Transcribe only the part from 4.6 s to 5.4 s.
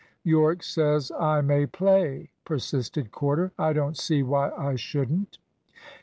shouldn't."